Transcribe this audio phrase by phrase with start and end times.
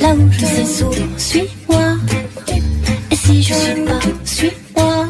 [0.00, 1.96] Là où je suis sourd, suis-moi.
[3.10, 5.06] Et si je suis pas, suis-moi,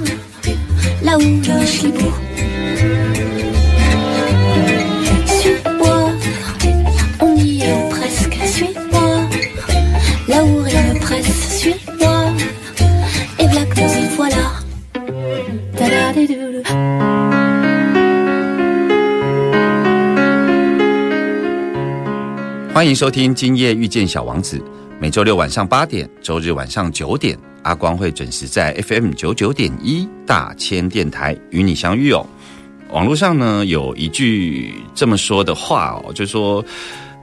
[1.02, 2.25] là où je suis beau.
[22.86, 24.58] 欢迎收听《今夜遇见小王子》，
[25.00, 32.24] 每周六晚上八点，周日晚上九点，阿光会准时在 FM 九九点一大千电台与你相遇哦。
[32.90, 36.64] 网络上呢有一句这么说的话哦，就说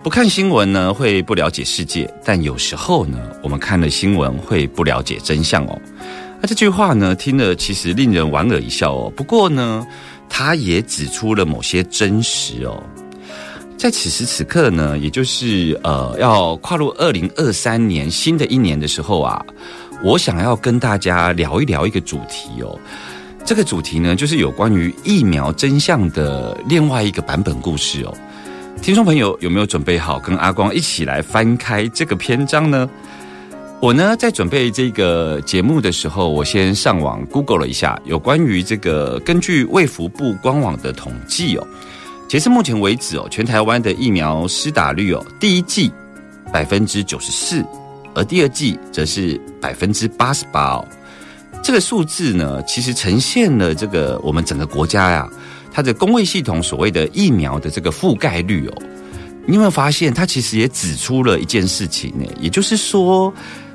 [0.03, 5.81] 不看新闻呢会不了解世界，但有时候呢我们看了新闻会不了解真相哦。
[6.41, 9.87] 那这句话呢听了其实令人莞尔一笑哦，不过呢
[10.27, 12.83] 他也指出了某些真实哦。
[13.83, 19.45] 在此时此刻呢，也就是呃，要跨入二零二三年新的一年的时候啊，
[20.01, 22.79] 我想要跟大家聊一聊一个主题哦。
[23.43, 28.13] 这个主题呢，就是有关于疫苗真相的另外一个版本故事哦。
[28.81, 32.89] 听众朋友有没有准备好跟阿光一起来翻开这个篇章呢？
[33.81, 41.67] 我呢，在准备这个节目的时候，我先上网 Google 了一下有关于这个根据卫福部官网的统计哦。
[42.27, 45.91] 截至目前为止哦，全台湾的疫苗施打率哦，第一季
[46.51, 47.63] 百分之九十四，
[48.15, 50.85] 而第二季则是百分之八十八哦。
[51.61, 55.29] 这个数字呢，其实呈现了这个我们整个国家呀，
[55.71, 58.81] 它的公卫系统所谓的疫苗的这个覆盖率哦。
[59.45, 62.25] 你有没有发现，它其实也指出了一件事情呢？
[62.39, 63.31] 也就是说，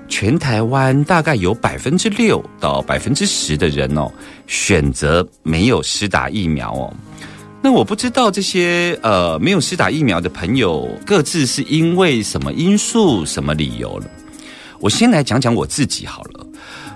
[0.09, 4.11] 全台湾大概有百分之六到百分之十的人哦，
[4.47, 6.95] 选择没有施打疫苗哦。
[7.69, 14.07] 那我不知道这些呃没有施打疫苗的朋友各自是因为什么因素、什么理由了。
[14.81, 16.47] 我先来讲讲我自己好了。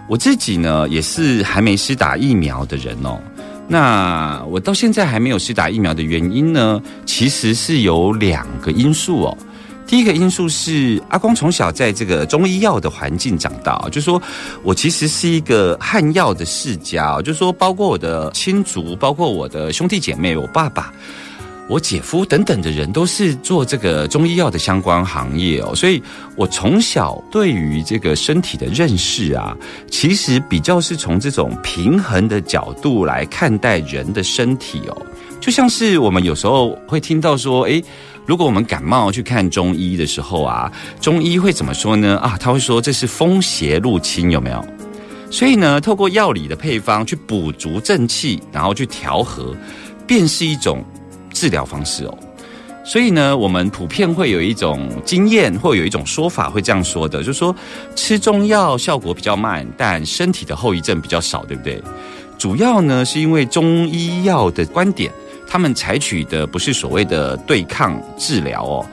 [0.08, 3.20] 我自己呢也是还没施打疫苗的人哦。
[3.68, 9.38] 那我到现在还没有施打疫苗的原因呢，其实是有两个因素哦。
[9.92, 14.20] 第一个因素是阿光从小在这个中医药的环境长大，就说
[14.62, 20.90] 我其实是一个汉药的世家，就说包括我的亲族，包括我的兄弟姐妹，我爸爸、
[21.68, 26.02] 我姐夫等等的人都是做这个中医药的相关行业哦，所以
[26.36, 29.54] 我从小对于这个身体的认识啊，
[29.90, 35.06] 其实比较是从这种平衡的角度来看待人的身体哦，
[35.42, 37.82] 就像是我们有时候会听到说，诶。
[38.24, 40.70] 如果我们感冒去看中医的时候啊，
[41.00, 42.16] 中医会怎么说呢？
[42.18, 44.64] 啊，他会说这是风邪入侵，有没有？
[45.28, 49.56] 所以呢，透过药理的配方去补足正气，然后去调和，
[50.06, 50.84] 便是一种
[51.32, 52.16] 治疗方式哦。
[52.84, 57.52] 所以呢，我们普遍会有一种经验，或有一种说法会这样说的，就是说
[57.96, 61.82] 吃中药效果比较慢，但身体的后遗症比较少，对不对？
[62.38, 65.10] 主要呢，是因为中医药的观点。
[65.52, 68.86] 他们采取的不是所谓的对抗治疗哦。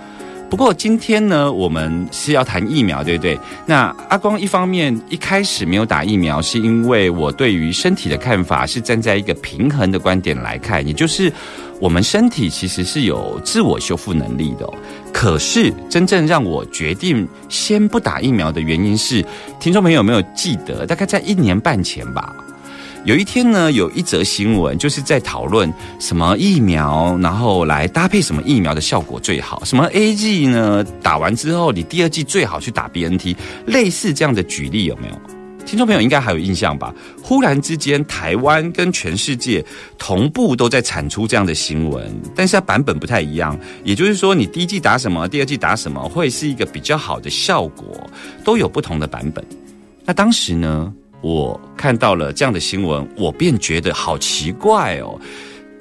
[0.50, 3.40] 不过今天呢，我们是要谈疫苗，对不对？
[3.66, 11.32] 那阿光一方面一开始没有打疫苗，是因为我对于身体的看法是站在一个平衡的观点来看，也就是
[11.80, 14.70] 我们身体其实是有自我修复能力的。
[15.14, 19.26] 可是真正让我决定先不打疫苗的原因是，
[19.62, 20.86] 听众朋友有没有记得？
[20.86, 22.36] 大概在一年半前吧。
[23.06, 29.64] 有一天呢，有一则新闻就是在讨论什么疫苗，然后来搭配什么疫苗的效果最好。
[29.64, 30.84] 什么 A G 呢？
[31.02, 33.36] 打完之后，你第二季最好去打 B N T，
[33.66, 35.16] 类似这样的举例有没有？
[35.66, 36.94] 听众朋友应该还有印象吧？
[37.24, 39.64] 忽然之间，台湾跟全世界
[39.98, 43.58] 同步都在产出这样的新闻，但是它版本不太一样。
[43.84, 47.86] 也就是说，你第一季打什么，第二季打什么，会是一个比较好的效果，
[48.44, 49.46] 都有不同的版本。
[50.06, 55.20] 那当时呢，我看到了这样的新闻，我便觉得好奇怪哦。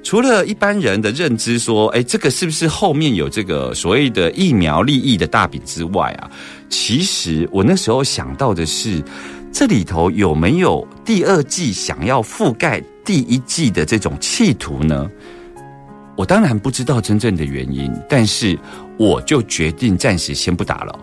[0.01, 6.31] 除了一般人的认知说，哎，这个是不是后面有这个所谓的疫苗利益的大饼之外啊？
[6.69, 9.03] 其实我那时候想到的是，
[9.51, 15.09] 这里头有没有第二季想要覆盖第一季的这种企图呢？
[16.15, 18.57] 我当然不知道真正的原因，但是
[18.99, 20.93] 我就决定暂时先不打了。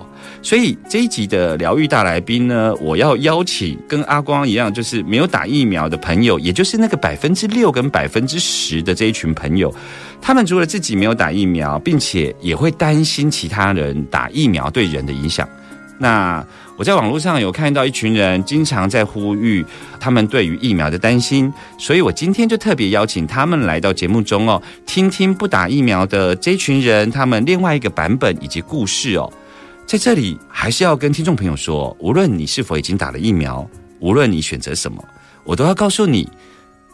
[0.43, 9.75] 所以这一集的疗愈大来宾呢，我要邀请跟阿光一样，就是没有打疫苗的朋友，也就是那个百分之六跟百分之十的这一群朋友，
[10.21, 15.49] 他们除了自己没有打疫苗，并且也会担心其他人打疫苗对人的影响。
[15.99, 16.45] 那
[16.77, 19.65] 我在网络上有看到一群人经常在呼吁
[19.99, 29.33] 他们对于疫苗的担心，所以我今天就特别邀请他们来到节目中哦，听听不打疫苗的这群人他们另外一个版本以及故事哦。
[29.87, 33.67] 在这里还是要跟听众朋友说，无论你是否已经打了疫苗，
[34.01, 35.03] 无论你选择什么，
[35.45, 36.29] 我都要告诉你，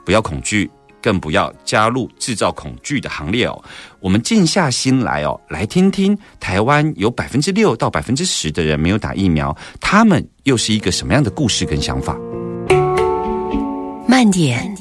[0.04, 0.70] 不要恐惧。
[1.02, 3.62] 更不要加入制造恐惧的行列哦。
[4.00, 12.16] 我们静下心来哦，来听听台湾有百分之六到百分之十的人没有打疫苗，他们又是一个什么样的故事跟想法？
[14.06, 14.74] 慢点，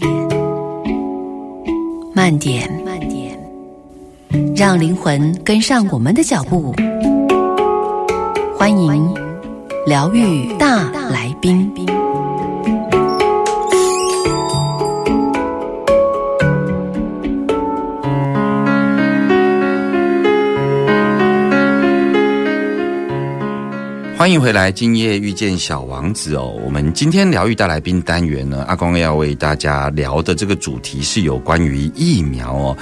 [2.13, 3.39] 慢点，慢点，
[4.55, 6.73] 让灵魂跟上我们的脚步。
[8.57, 9.13] 欢迎
[9.87, 11.90] 疗愈大来宾。
[24.21, 26.55] 欢迎回来，今夜遇见小王子哦。
[26.63, 32.77] 我们今天疗愈大来宾单元呢，阿光要为大家聊的这个主题是有关于疫苗哦。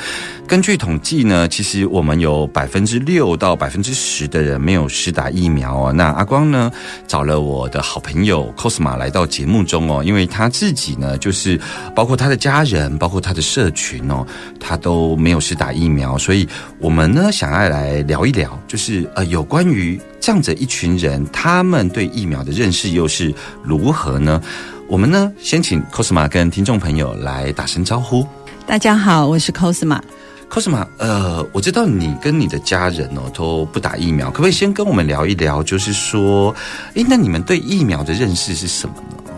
[0.49, 5.93] 根据统计呢，其实我们有百分之六到百分之十的人没有施打疫苗哦。
[5.93, 6.71] 那阿光呢，
[7.05, 11.61] 找了我的好朋友 Cosma 来到节目中哦，因为他自己呢，就是
[11.93, 14.25] 包括他的家人，包括他的社群哦，
[14.59, 16.49] 他都没有施打疫苗，所以
[16.79, 20.01] 我们呢，想要来聊一聊，就是呃，有关于。
[20.19, 23.31] 这样子一群人，他们对疫苗的认识又是
[23.63, 24.41] 如何呢？
[24.87, 28.27] 我们呢，先请 Cosma 跟听众朋友来打声招呼。
[28.65, 30.01] 大家好，我是 Cosma。
[30.49, 35.61] Cosma，呃，我知道你跟你的家人哦都不打疫苗，可不可以先跟我们聊一聊？
[35.61, 36.53] 就是说，
[36.95, 39.33] 诶，那你们对疫苗的认识是什么呢？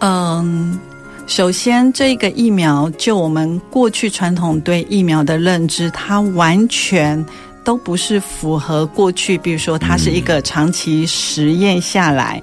[0.00, 0.78] 嗯，
[1.26, 7.24] 首先，这个疫苗就我们过去传统对疫苗的认知，它完全。
[7.66, 12.40] 都不是符合过去，比如说它是一个长期实验下来，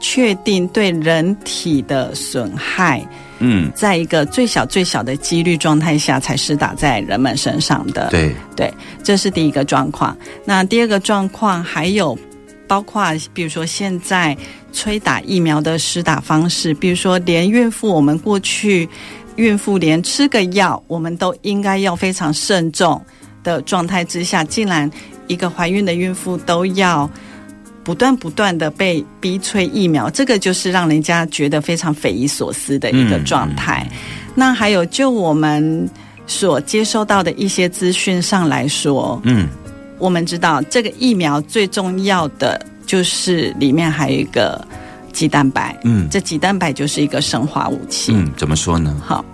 [0.00, 3.02] 确定对人体的损害，
[3.38, 8.08] 嗯，在一个最小最小的几率状态下才施打在人们身上的。
[8.10, 8.72] 对对，
[9.02, 10.16] 这是第一个状况。
[10.44, 12.18] 那第二个状况还有
[12.66, 14.36] 包括，比如说现在
[14.72, 18.88] 催打疫苗的施打方式，比如说连孕妇，我们过去
[19.36, 23.00] 孕妇连吃个药，我们都应该要非常慎重。
[23.42, 24.90] 的状态之下，竟然
[25.28, 27.08] 一个怀孕的孕妇都要
[27.86, 33.88] 不断不断的被逼催疫苗，这个就是让人家觉得非常匪夷所思的一个状态。
[34.34, 35.88] 那还有，就我们
[36.26, 39.46] 所接收到的一些资讯上来说，嗯，
[39.98, 44.60] 我们知道这个疫苗最重要的就是里面还有一个
[45.12, 48.10] 鸡蛋白，嗯，这鸡蛋白就是一个生化武器。
[48.12, 49.00] 嗯，怎么说呢？
[49.06, 49.24] 好。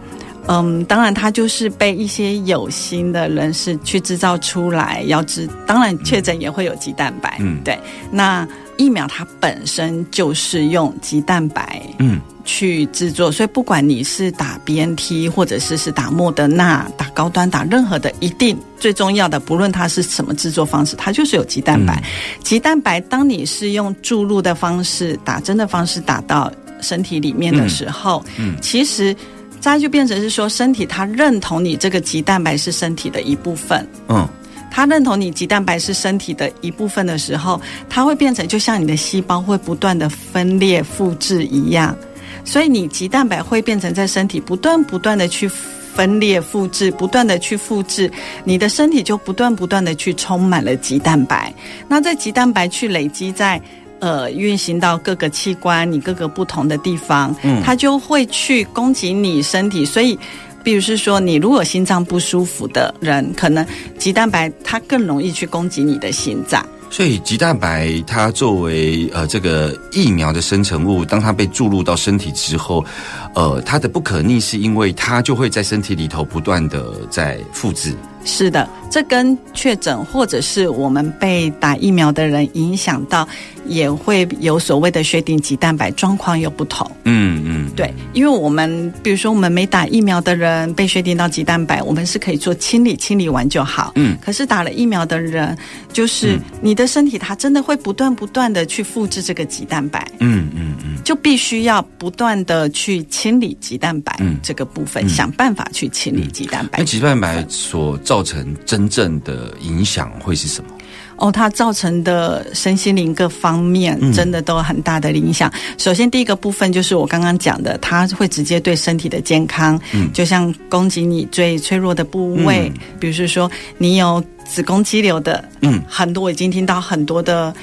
[0.48, 5.48] 嗯，当然，它就是被一些有心的人士去制造出来，要知。
[5.66, 7.36] 当然，确诊也会有鸡蛋白。
[7.40, 7.78] 嗯，对。
[8.10, 8.46] 那
[8.76, 13.30] 疫苗它本身就是用鸡蛋白，嗯，去制作。
[13.30, 22.02] 所以，不管你是打 BNT，或者是是打莫德纳、打高端、打任何的，一定最重要的，不论它是什么制作方式，它就是有鸡蛋白。
[22.42, 29.14] 鸡蛋白，当你是用注入的方式、打针的方式打到身体里面的时候，嗯，其实。
[29.62, 33.86] 再就变成是说，身体它认同你这个肌蛋白是身体的一部分。
[34.08, 34.28] 嗯，
[34.72, 41.96] 它认同你肌蛋白是身体的一部分的时候，它会变成就像你的细胞会不断的分裂复制一样，
[42.44, 45.48] 所以你肌蛋白会变成在身体不断不断的去
[45.94, 48.10] 分裂复制，不断的去复制，
[48.42, 51.54] 你的身体就不断不断的去充满了肌蛋白。
[51.86, 53.62] 那这肌蛋白去累积在。
[54.02, 59.84] 呃，运行到各个器官，你各个不同的地方，嗯，它就会去攻击你身体。
[59.84, 60.18] 所以，
[60.64, 63.64] 比如是说，你如果心脏不舒服的人，可能
[63.96, 66.66] 鸡蛋白它更容易去攻击你的心脏。
[66.90, 72.84] 所以鸡蛋白它作为呃这个疫苗的生成物，当它被注入到身体之后，
[73.34, 77.94] 呃，它的不可逆是因为它就会在身体里头不断的在复制。
[78.24, 83.28] 是的，这跟确诊或者是我们被打疫苗的人影响到，
[83.66, 86.88] 也会有所谓的血顶棘蛋白状况有不同。
[87.02, 93.90] 嗯嗯，对，因为我们比如说我们没打疫苗的人被血顶到棘蛋白，我们是可以做清理，清理完就好。
[93.96, 95.58] 嗯可是打了疫苗的人，
[95.92, 100.06] 就是你的身体它真的会不断不断的去复制这个肌蛋白。
[100.20, 106.80] 嗯嗯嗯，就必须要不断的去清理鸡蛋白嗯这个部分，嗯想办法去清理鸡蛋白。
[106.80, 110.70] 那鸡蛋白所造成真正的影响会是什么？
[111.18, 115.48] 哦，它造成的身心灵各方面嗯真的都有很大的影响。
[115.78, 123.48] 首先，第一个部分就是我刚刚讲的，它会直接对身体的健康，嗯就像攻击你最脆弱的部位，嗯比如说
[123.78, 127.54] 你有子宫肌瘤的，嗯很多我已经听到很多的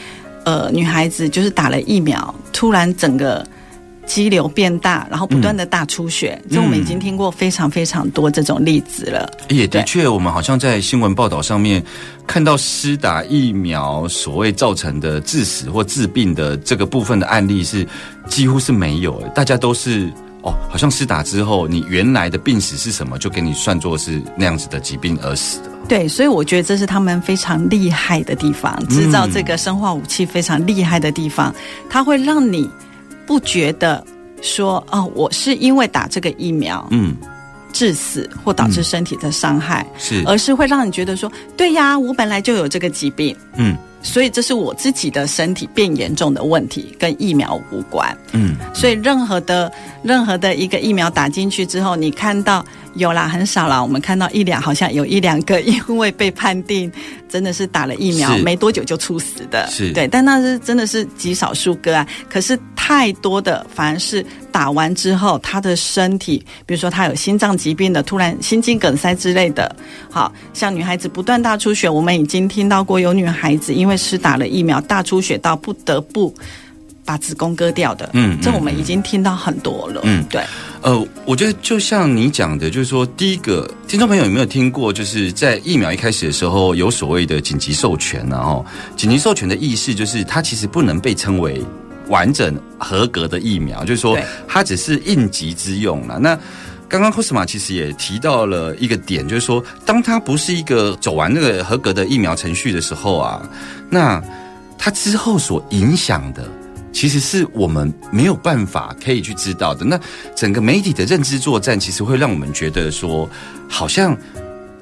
[0.45, 3.45] 呃女孩子就是打了疫苗，突然整个。
[4.09, 9.31] 肌瘤变大，然后不断的大出血，嗯这我们已经听过非常非常多这种例子了。
[9.49, 11.81] 也的确，我们好像在新闻报道上面
[12.25, 17.87] 看到施打疫苗所谓造成的致死或致病的这个部分的案例是
[18.27, 20.11] 几乎是没有的，大家都是
[20.41, 25.69] 哦，好像施打之后你原来的病史是什么，就给你算作是那样子的疾病而死的。
[25.87, 31.53] 对，所以我觉得这是他们非常厉害的地方，制造这个生化武器非常厉害的地方，
[31.89, 32.69] 它会让你
[33.29, 34.03] 不觉得
[34.41, 37.15] 说哦，我是因为打这个疫苗嗯，
[37.71, 43.77] 致死或导致身体的伤害，是，而是会让你觉得说，对呀，我本来就有这个疾病，嗯。
[44.01, 48.17] 所以这是我自己的身体变严重的问题，跟疫苗无关。
[48.31, 49.69] 嗯，所以任何的
[50.01, 52.65] 任何的一个疫苗打进去之后，你看到
[52.95, 56.91] 有啦，很少啦，我们看到一两，好像有一两个因为被判定
[57.27, 62.05] 真的是打了疫苗没多久就猝死的，是对，但那是真的是极少数个案。
[62.29, 69.75] 可是太多的反而是打完之后，他的身体，比如说他有心脏疾病的，突然心肌梗塞之类的，
[70.09, 76.33] 好像女孩子不断大出血，我们已经听到过有女孩子因为是打了疫苗大出血到不得不。
[77.05, 80.43] 把子宫割掉的，嗯这我们已经听到很多了，嗯对，
[80.81, 91.61] 呃，我觉得就像你讲的，就是说，第一个听众朋友有没有听过，就是在疫苗一开始的时候有所谓的紧急授权然后紧急授权的意思就是它其实不能被称为
[92.07, 94.17] 完整合格的疫苗，就是说
[94.47, 96.17] 它只是应急之用了。
[96.17, 96.39] 那
[96.87, 103.41] 刚刚 Cosma 其实也提到了一个点，就是说，当它不是一个走完那个合格的疫苗程序的时候啊，
[103.89, 104.23] 那
[104.77, 106.49] 它之后所影响的。
[106.91, 109.85] 其实是我们没有办法可以去知道的。
[109.85, 109.99] 那
[110.35, 113.29] 整个媒体的认知作战，其实会让我们觉得说，
[113.67, 114.17] 好像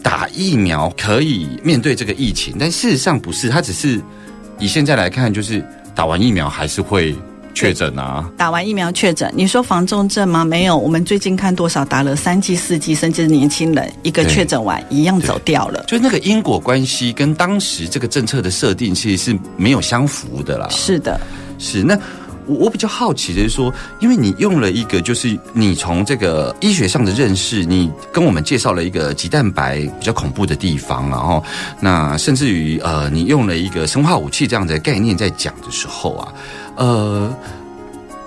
[0.01, 3.49] 打疫苗可以面对这个疫情，但事实上不是。
[3.49, 4.01] 它只是
[4.59, 7.15] 以现在来看，就是打完疫苗还是会
[7.53, 8.29] 确诊啊。
[8.37, 10.45] 打完疫苗确诊，你说防重症吗？
[10.45, 15.83] 没有，我们最近看多少打了三剂、四剂，甚至年轻人一个确诊完一样走掉了。
[15.87, 20.67] 就那个因果关系跟当时这个政策的设定，其实是没有相符的啦。
[20.69, 21.19] 是的，
[21.57, 21.97] 是那。
[22.49, 31.43] 我我比较好奇的是说，因为你用了一个，就是你从这个医学上的认识，你跟我们介绍了一个鸡蛋白比较恐怖的地方，然后
[31.81, 36.33] 那甚至于呃，你用了一个生化武器这样的概念在讲的时候啊，
[36.77, 37.37] 呃，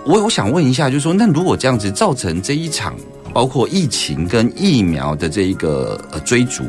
[0.05, 2.95] 我我想问一下，就是说，那如果这样子造成这一场
[3.33, 6.65] 包括疫情跟疫苗的这一个呃追逐，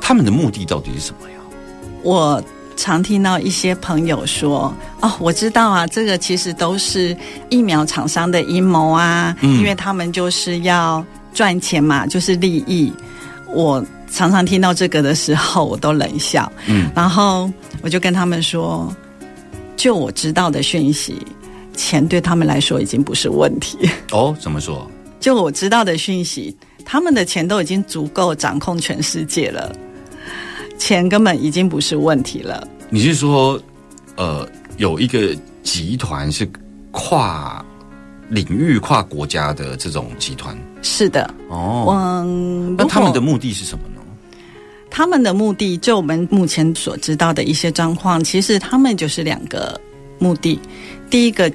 [0.00, 1.36] 他们的目的到底是什么呀？
[2.02, 2.42] 我
[2.76, 7.16] 常听到一些朋友说：“哦，我知道啊，这个其实都是
[7.48, 12.92] 疫苗厂商的阴谋啊，嗯因为他们就是要赚钱嘛，就是利益。”
[13.54, 16.50] 我常常听到这个的时候，我都冷笑。
[16.66, 17.50] 嗯然后
[17.82, 18.90] 我就跟他们说，
[19.76, 21.20] 就我知道的讯息，
[21.76, 23.78] 钱对他们来说已经不是问题。
[24.10, 24.90] 哦，怎么说？
[25.20, 29.70] 就我知道的讯息，他们的钱都已经足够掌控全世界了，
[30.78, 32.66] 钱根本已经不是问题了。
[32.90, 33.60] 你是说，
[34.16, 36.48] 呃，有一个集团是
[36.90, 37.64] 跨
[38.28, 41.86] 领域、跨国家的这种集团是的，哦？
[41.90, 44.00] 嗯，那他们的目的是什么呢？
[44.90, 49.80] 他们的目的，就我们目前所知道的一些状况，其实他们就是两个
[50.18, 50.60] 目的。
[51.08, 51.50] 第一个，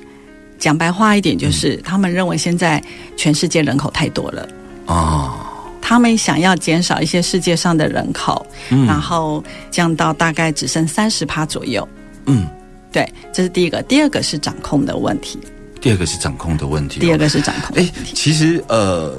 [0.57, 2.83] 讲白话一点，就是、嗯他们认为现在
[3.15, 4.49] 全世界人口太多了。
[4.87, 5.46] 啊，
[5.87, 8.85] 他们想要减少一些世界上的人口，嗯。
[8.85, 9.41] 然后
[9.71, 11.87] 降到大概只剩三十趴左右。
[12.25, 12.45] 嗯，
[12.91, 13.81] 对，这是第一个。
[13.83, 15.39] 第二个是掌控的问题，
[15.79, 17.01] 第二个是掌控的问题、哦。
[17.01, 19.17] 第二，个是掌控的哎其实呃，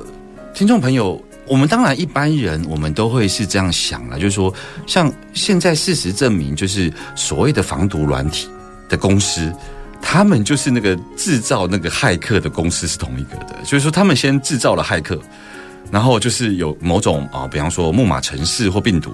[0.52, 4.52] 听众朋友我们当然一般人，我们都会是这样想了，就是说，
[4.86, 8.46] 像现在事实证明，就是所谓的防毒软体
[8.90, 9.50] 的公司，
[10.02, 15.18] 他们就是那个制造那个骇客的公司是同一个的，所以说他们先制造了骇客，
[15.90, 19.12] 然后就是有某种啊，比方说木马程式或病毒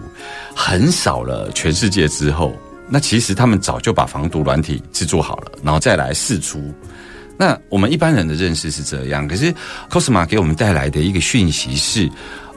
[0.55, 2.57] 横扫了全世界之后，
[2.89, 6.73] 那其实他们早就把防毒软体制作好了，然后再来试出。
[7.37, 9.53] 那我们一般人的认识是这样，可是
[9.91, 12.09] Cosma 给我们带来的一个讯息是，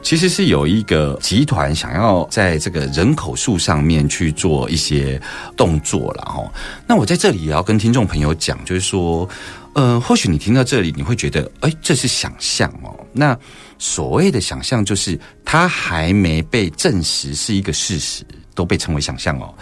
[0.02, 5.20] 其实是有一个集团想要在这个人口数上面去做一些
[5.56, 6.48] 动作了哈。
[6.86, 9.28] 那我在这里也要跟听众朋友讲，就是说，
[9.78, 12.98] 呃，或许你听到这里，你会觉得，哎，这是想象哦。
[13.12, 13.38] 那
[13.78, 18.24] 所谓的想象，就是它还没被证实是一个事实，
[18.56, 19.54] 都被称为想象哦。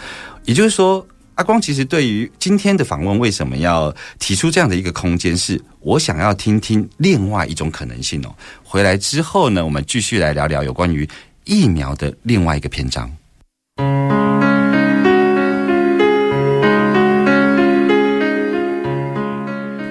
[0.45, 1.05] 也就是说。
[1.37, 5.37] 阿光其实对于今天的访问，为什么要提出这样的一个空间？
[5.37, 8.35] 是我想要听听另外一种可能性哦。
[8.63, 11.07] 回来之后呢，我们继续来聊聊有关于
[11.43, 13.07] 疫苗的另外一个篇章。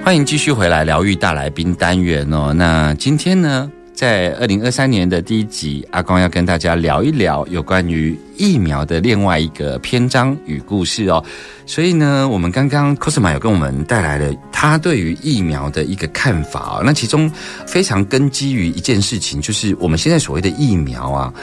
[0.06, 2.52] 欢迎继续回来疗愈大来宾单元哦。
[2.54, 3.68] 那今天呢？
[3.92, 11.20] 在二零二三年的第一集，阿光要跟大家聊一聊有关于疫苗的另外一个篇章与故事哦。
[11.66, 16.82] 所以呢，我们刚刚 Cosma 有跟我们带来了他对于疫苗的一个看法哦。
[16.86, 17.28] 那其中
[17.66, 21.34] 非常根基于一件事情，就是我们现在所谓的疫苗啊，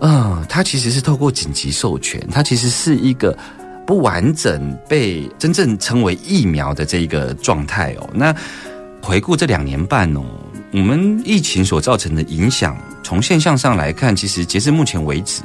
[0.00, 3.36] 嗯，它其实是透过紧急授权，它其实是一个
[3.86, 8.10] 不完整被真正称为疫苗的这一个状态哦。
[8.12, 8.34] 那
[9.00, 10.22] 回顾这两年半哦。
[10.72, 15.40] 我们疫情所造成的影响，从现象上来看，其实截至目前为止，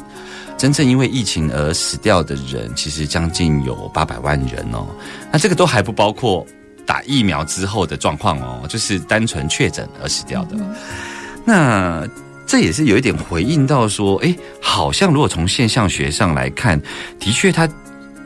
[0.58, 4.88] 真正因为疫情而死掉的人，其实将近有八百万人哦。
[5.32, 6.46] 那这个都还不包括
[6.86, 10.58] 打疫苗之后的状况哦，就是单纯确诊而死掉的。
[11.46, 12.06] 那
[12.46, 16.82] 这也是有一点回应到说，哎，好像如果从现象学上来看，
[17.20, 17.70] 的确它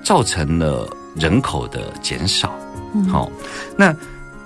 [0.05, 2.55] 造成了人口的减少。
[3.12, 3.29] 好，
[3.75, 3.93] 那。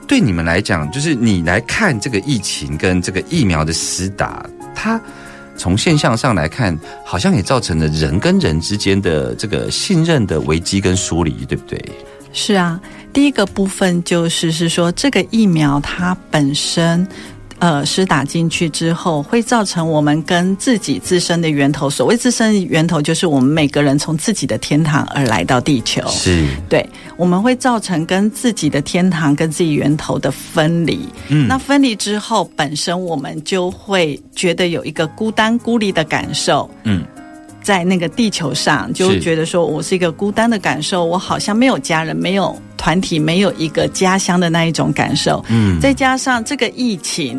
[0.09, 4.99] 对你们来讲，就是你来看这个疫情跟这个疫苗的施打，它
[5.55, 6.75] 从现象上来看，
[7.05, 11.79] 好像也造成了人跟人之间的这个信任的危机跟疏离，对不对？
[12.33, 12.81] 是啊，
[13.13, 17.07] 第一个部分就是是说，这个疫苗它本身。
[17.59, 21.89] 呃，施打进去之后，会造成我们跟自己自身的源头。
[21.89, 26.01] 所谓自身源头，就是我们每个人从自己的天堂而来到地球。
[26.07, 31.07] 是，对，我们会造成跟自己的天堂、跟自己源头的分离。
[31.27, 36.69] 嗯，那分离之后，本身我们就会觉得有一个孤单、孤立的感受。
[36.83, 37.03] 嗯。
[37.61, 45.43] 在那个地球上，就觉得说我是一个孤单的感受，我好像没有家人，没有团体，没有一个家乡的那一种感受。
[45.49, 47.37] 嗯，再加上这个疫情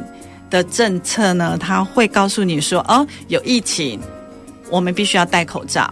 [0.50, 3.98] 的政策呢，他会告诉你说，哦，有疫情，
[4.70, 5.90] 我们必须要戴口罩，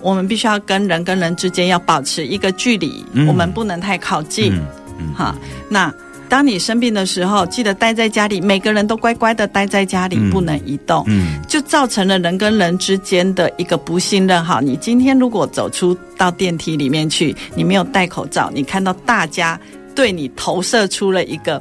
[0.00, 4.52] 我们必须要跟人跟人之间要保持一个距离，我们不能太靠近。
[4.98, 5.34] 嗯，哈，
[5.70, 5.90] 那。
[6.28, 14.44] 当你生病的时候，记得待在家里，每个人都乖乖的待在家里，不能移动，嗯就造成了人跟人之间的一个不信任。
[14.44, 19.58] 哈，你今天如果走出到电梯里面去，你没有戴口罩，你看到大家
[19.94, 21.60] 对你投射出了一个。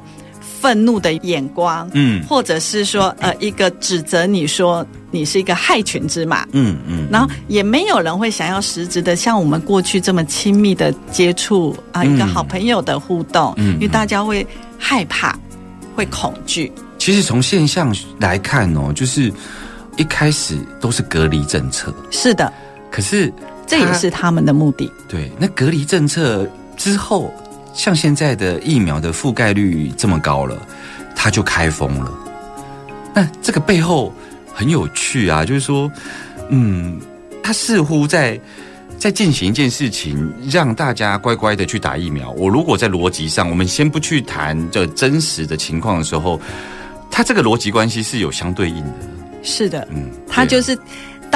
[0.60, 14.46] 愤怒的眼光，嗯，或者是说，呃，一个指责你说你是一个害群之马，嗯嗯，然后也没有人会想要实质的像我们过去这么亲密的接触啊，一个好朋友的互动，嗯，因为大家会
[14.80, 15.38] 害怕，
[15.96, 16.72] 会恐惧。
[16.98, 19.32] 其实从现象来看哦，就是
[19.96, 22.52] 一开始都是隔离政策，是的，
[22.92, 23.32] 可是
[23.68, 24.92] 这也是他们的目的。
[25.08, 27.32] 对，那隔离政策之后。
[27.78, 30.58] 像现在的疫苗的覆盖率这么高了，
[31.16, 32.12] 它就开封了。
[33.14, 34.12] 那这个背后
[34.52, 35.90] 很有趣啊，就是说，
[36.50, 37.00] 嗯，
[37.44, 38.38] 它似乎在
[38.98, 42.32] 在进行一件事情，让大家乖乖的去打疫苗。
[42.32, 46.42] 我如果在逻辑上，我们先不去谈这真实的情况的时候，
[47.12, 48.94] 它这个逻辑关系是有相对应的。
[49.44, 50.76] 是的，嗯，它就是。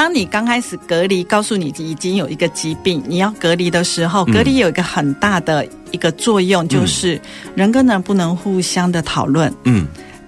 [0.02, 7.22] 当你刚开始隔离，告诉你已经有一个疾病，你要隔离的时候，隔离有一个很大的一个作用，就是
[7.54, 9.54] 人跟人不能互相的讨论。
[9.66, 9.86] 嗯，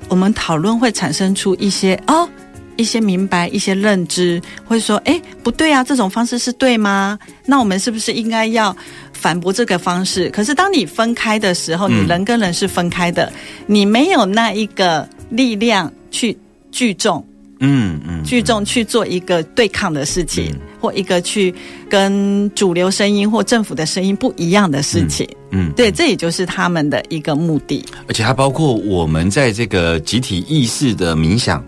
[0.10, 2.30] 我们讨论会产生出一些哦，
[2.76, 7.18] 一些明白，一些认知，会说，哎，不对啊，这种方式是对吗？
[7.48, 8.78] 那我们是不是应该要
[9.12, 10.30] 反驳这个方式？
[10.30, 13.34] 可是当你分开的时候，你人跟人是分开的，
[13.66, 16.38] 你没有那一个力量去
[16.72, 17.26] 聚众。
[17.65, 21.54] 嗯嗯，聚众去做一个对抗的事情，或一个去
[21.89, 25.26] 跟主流声音或政府的声音不一样的事情。
[25.52, 27.86] 嗯，对，这也就是他们的一个目的。
[28.06, 31.63] 而且还包括我们在这个集体意识的冥想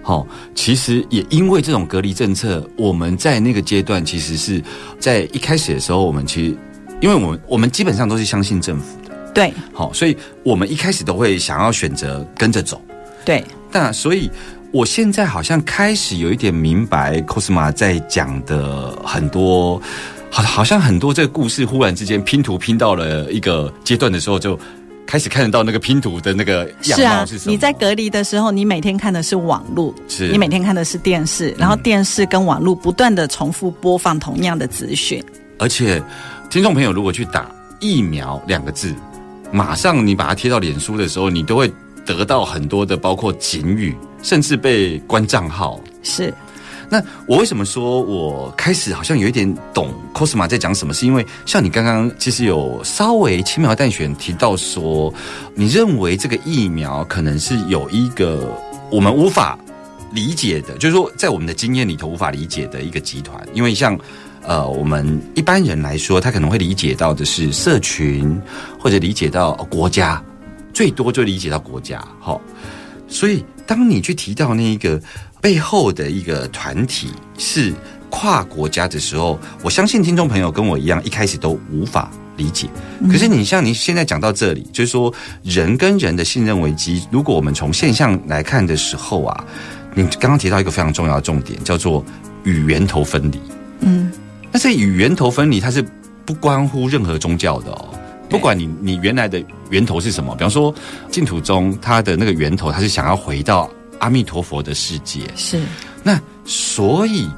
[0.00, 4.62] 好，其实也因为这种隔离政策，我们在那个阶段，其实是
[5.00, 6.56] 在一开始的时候，我们其实，
[7.00, 12.80] 因为我们我们基本上都是相信政府的，对好，所以我们一开始都会想要选择跟着走。
[13.24, 14.30] 对，但所以，
[14.76, 19.80] 我现在好像开始有一点明白 Cosma 在讲的很多，
[20.30, 24.58] 好，好像很多这个故事忽然之间拼图拼到了一个阶段的时候，就
[25.06, 27.52] 开始看得到那个拼图的那个样是啊貌是，什么。
[27.52, 35.24] 你在隔离的时候，你每天看的是网络，是你每天看的是电视，然后电视跟网络不断的重复播放同样的资讯。
[35.58, 36.02] 而且，
[36.50, 38.94] 听众朋友如果去打疫苗两个字，
[39.50, 41.72] 马上你把它贴到脸书的时候，你都会
[42.04, 45.80] 得到很多的，包括警语，甚至被关账号。
[46.02, 46.34] 是
[46.88, 50.92] 那我为什么说我开始好像有一点懂 Cosma 在讲什么？
[50.92, 55.14] 是因为像你刚刚其实有稍微轻描淡写提到说，
[55.54, 58.52] 你认为这个疫苗可能是有一个
[58.90, 59.56] 我们无法
[60.12, 63.96] 理解的，就是说在我们的经验里头无法理解的一个集团，因为像。
[64.48, 68.40] 呃，我们一般人来说，他可能会理解到的是社群，
[68.78, 70.22] 或者理解到国家，
[70.72, 72.00] 最多就理解到国家。
[72.20, 72.40] 好，
[73.08, 75.00] 所以当你去提到那一个
[75.40, 77.72] 背后的一个团体是
[78.10, 82.68] 跨国家的时候，我相信听众朋友跟我一样，一开始都无法理解。
[83.10, 89.44] 可是你像你现在讲到这里，就是说人跟人的信任危机，如果我们从现象来看的时候啊，
[89.94, 92.04] 你刚刚提到一个非常重要的重点，叫做
[92.44, 93.40] 与源头分离。
[93.80, 94.10] 嗯，
[94.50, 95.84] 但是与源头分离，它是
[96.24, 97.88] 不关乎任何宗教的哦。
[98.28, 100.74] 不管你你原来的源头是什么，比方说
[101.10, 105.22] 净土宗，它的那个源头，它是想要回到阿弥陀佛的世界。
[105.36, 105.62] 是
[106.02, 107.28] 那所以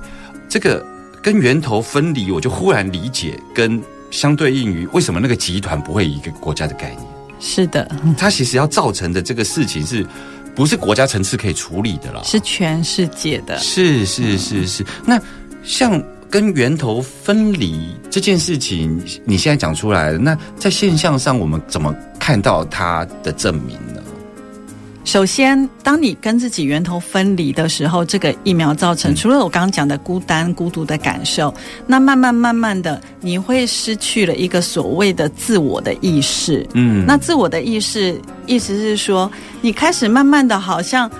[0.49, 0.85] 这个
[1.23, 7.07] 跟源头分离，我就忽然理解，跟相对应于为什么那个集团不会以一个国家的概念，
[7.41, 10.07] 是的，它其实要造成的这个事情是。
[10.55, 13.57] 不是国家层次可以处理的了，是全世界的。
[13.61, 14.85] 是是是是。
[15.07, 15.17] 那
[15.63, 24.03] 像跟源头分离这件事情，你现在讲出来了，那在现象上我们怎么看到它的证明呢？
[25.05, 31.55] 首先，当你跟自己源头分离的时候，这个疫苗造成除了我刚刚讲的孤单、孤独的感受，
[31.87, 36.67] 那慢慢慢慢的，你会失去了一个所谓的自我的意识。
[36.75, 39.31] 嗯，那自我的意识，意思是说，
[39.63, 41.11] 你开始慢慢的好像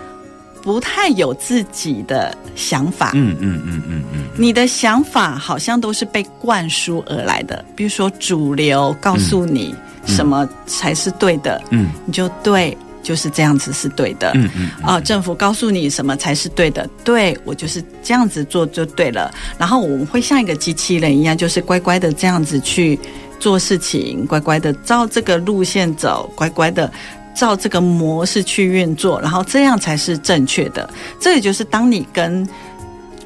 [0.69, 3.13] 不太有自己的想法。
[3.15, 12.77] 嗯嗯嗯嗯嗯，你的想法好像都是被灌输而来的，比如说主流告诉你什么才是对的，嗯，你就对。
[13.01, 19.33] 就是这样子是对的，嗯嗯啊，政府告诉你什么才是对的，对我就是这样子做就对了。
[19.57, 22.99] 然后我们会像一个机器人一样，就是乖乖的这样子去
[23.41, 26.93] 做事情，乖乖的照这个路线走，乖乖的
[27.39, 30.91] 照这个模式去运作，然后这样才是正确的。
[31.21, 32.45] 这也就是当你跟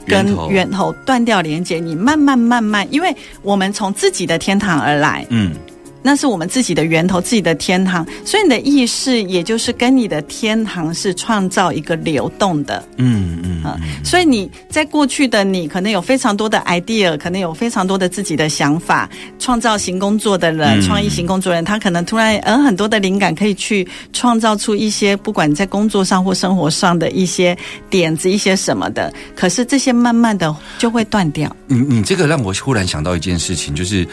[0.06, 5.54] 跟源头源头断掉连接，你慢慢慢慢，因为我们从自己的天堂而来，嗯
[6.02, 12.84] 那是我们自己的源头，自己的天堂，所以你的意识也就是跟你的天堂是创造一个流动的。
[12.96, 19.08] 嗯嗯啊，所以你在过去的你可能有非常多的 idea，可能有非常多的自己的想法。
[19.38, 27.56] 创造型工作的人，嗯创意型工作人，他可能突然呃很多的灵感，可以去创造出一些不管在工作上或生活上的一些
[27.88, 29.12] 点子，一些什么的。
[29.36, 31.54] 可是这些慢慢的就会断掉。
[31.66, 34.06] 你你这个让我忽然想到一件事情，就是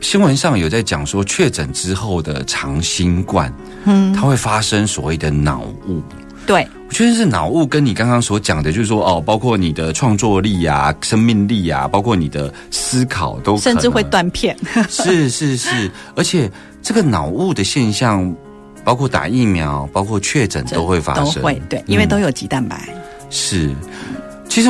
[0.00, 3.52] 新闻上有在讲说，确诊之后的长新冠，
[3.84, 6.02] 嗯，它会发生所谓的脑雾。
[6.46, 14.56] 对，我觉得是脑雾，跟你刚刚所讲的，就是说哦，包括你的创作力啊、生命力啊，包括你的思考都可甚至会能断片。
[14.88, 16.48] 是是是，而且
[16.82, 18.32] 这个脑雾的现象，
[18.84, 22.88] 包括打疫苗，包括确诊都会发生，都会对，因为都嗯有鸡蛋白。
[23.28, 23.74] 是。
[24.48, 24.68] 其实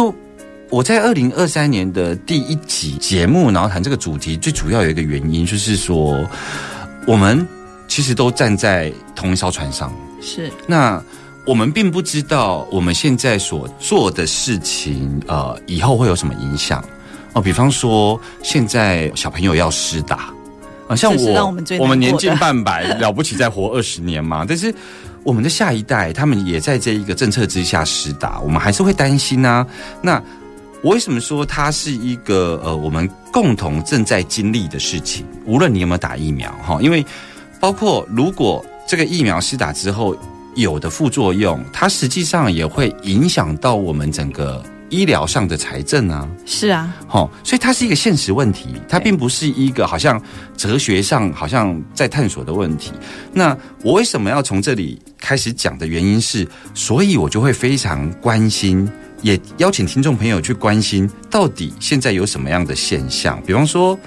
[0.69, 6.29] 我在二零二三年的第一集节目，然后谈这个主题，最主要有一个原因，就是说
[7.07, 7.47] 我们
[7.87, 11.01] 其实都站在同一艘船上，是那
[11.47, 16.85] 我们并不知道我们现在所做的事情，呃，以后会有什么影响
[17.33, 17.41] 哦。
[17.41, 20.35] 比方说，现在小朋友要施打
[20.89, 21.47] 啊，像我，让
[21.79, 24.45] 我们年近半百，了不起再活二十年嘛。
[24.47, 24.75] 但是
[25.23, 29.65] 我们的下一代，他们也在这一个政策之下施打，我们还是会担心啊。
[30.03, 30.21] 那
[30.83, 35.25] 我为什么说它是一个呃，我们共同正在经历的事情？
[35.45, 37.05] 无论你有没有打疫苗哈，因为
[37.59, 40.17] 包括如果这个疫苗施打之后
[40.55, 50.23] 有的副作用，它实际上也会影响到我们整个医疗上的财政啊，是啊，好，所以它是一个现实问题，它并不是一个好像
[50.57, 52.93] 哲学上好像在探索的问题。
[53.33, 58.89] 那我为什么要从这里开始讲的原因是，所以我就会非常关心，
[59.23, 63.99] 也邀请听众朋友去关心，到底现在有什么样的现象，比方说。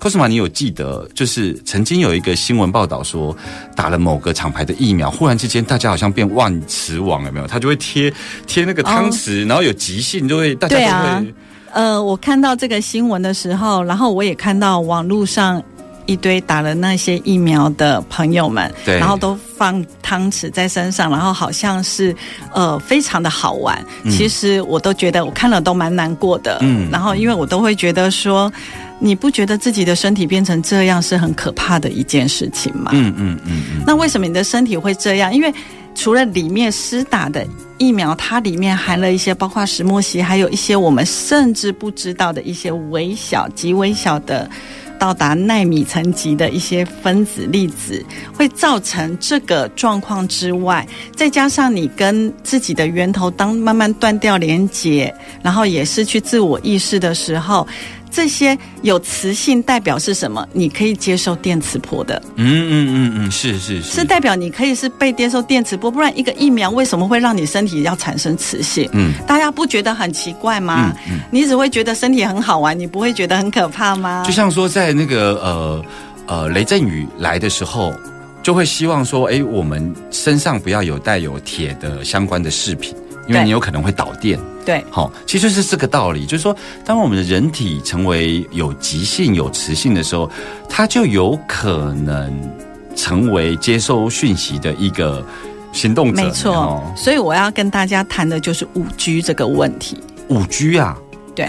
[0.00, 3.36] cosma，你有记得就是曾经有一个新闻报道说，
[3.74, 7.48] 打了某个厂牌的疫苗，忽然之间大家好像变万磁王，有没有？
[7.48, 8.08] 他就会贴
[8.46, 10.76] 贴那个汤匙，然后有急性就会大家
[11.18, 11.34] 都会。
[11.72, 15.60] 呃，我看到这个新闻的时候，然后我也看到网络上
[16.08, 22.12] 一堆打了那些疫苗的朋友们，对，然后都放汤匙在身上，然后好像是
[22.52, 23.80] 呃非常的好玩。
[24.10, 28.52] 其实我都觉得我看了都蛮难过的，嗯，然后因为我都会觉得说。
[29.00, 32.90] 你不觉得自己的身体变成这样是很可怕的一件事情吗？
[32.92, 33.82] 嗯嗯嗯嗯。
[33.86, 35.32] 那为什么你的身体会这样？
[35.32, 35.54] 因为
[35.94, 37.46] 除了里面施打的
[37.78, 44.50] 疫苗，它里面含了一些包括石墨烯，还有一些我们甚至不知道的一些微小、极微小的。
[44.98, 57.66] 到达纳米层级的一些分子粒子，会造成这个状况之外，再加上你跟自己的源头当慢慢断掉连接，然后也失去自我意识的时候。
[58.10, 60.46] 这些有磁性代表是什么？
[60.52, 62.20] 你可以接受电磁波的。
[62.36, 68.88] 嗯嗯嗯嗯，是是是，是代表你可以是被接受电磁波，不然一个疫苗为什么会让你身体要产生磁性？
[68.92, 70.92] 嗯，大家不觉得很奇怪吗？
[71.10, 74.24] 嗯，你只会觉得身体很好玩，你不会觉得很可怕吗？
[74.26, 75.84] 就像说在那个呃
[76.26, 77.94] 呃雷阵雨来的时候，
[78.42, 82.94] 就会希望说，哎，我们身上不要有带有铁的相关的饰品。
[83.28, 90.30] 因为你有可能会导电，对，好，其实是这个道理，就是说，当我们的人体成为有极性、有磁性的时候，
[90.68, 92.32] 它就有可能
[92.96, 95.24] 成为接收讯息的一个
[95.72, 96.22] 行动者。
[96.22, 99.98] 没错，所以我要跟大家谈的就是五 G 这个问题。
[100.28, 100.96] 五 G 啊，
[101.34, 101.48] 对，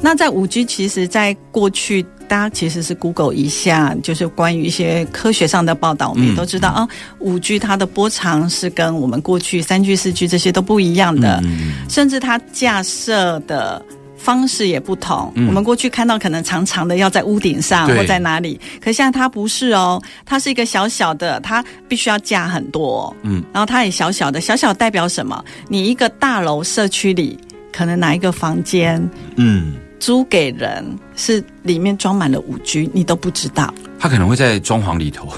[0.00, 2.04] 那在五 G，其实在过去。
[2.30, 6.88] 大家其实是 Google 一下，就是关于一些科学上的报道，我们也都知道啊。
[7.18, 11.42] 五 G 它的波长是跟我们过去三 G、四 G 这些都不一样的，
[11.88, 13.84] 甚至它架设的
[14.16, 15.32] 方式也不同。
[15.34, 23.12] 我们过去看到可能长长的要在屋顶上或在哪里，可现在它不是哦，它是一个小小的，它必须要架很多。
[23.22, 25.44] 嗯，然后它也小小的，小小代表什么？
[25.66, 27.36] 你一个大楼社区里
[27.72, 29.02] 可能哪一个房间？
[29.34, 29.74] 嗯。
[30.00, 30.84] 租给人
[31.14, 33.72] 是里面装满了五 G，你都不知道。
[33.98, 35.28] 他可能会在装潢里头，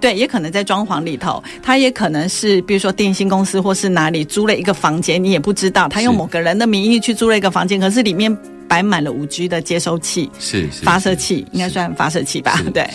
[0.00, 1.42] 对，也可能在装潢里头。
[1.60, 5.88] 他也可能是，比如说电信公司或是哪里租了一个房间，你也不知道。
[5.88, 8.34] 他用某个人的名义去租了一个房间，可是里面
[8.68, 12.58] 摆满了五 G 的接收器，是发射器，应该算发射器吧？
[12.72, 12.88] 对，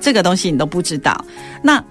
[0.00, 1.24] 这个东西你都不知道。
[1.62, 1.82] 那。